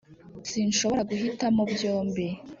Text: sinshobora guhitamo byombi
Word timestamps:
sinshobora 0.49 1.01
guhitamo 1.09 1.61
byombi 1.73 2.25